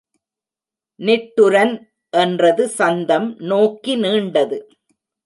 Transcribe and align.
நிட்டுரன் 0.99 1.75
என்றது 2.13 2.63
சந்தம் 2.69 3.27
நோக்கி 3.41 3.95
நீண்டது. 3.95 4.59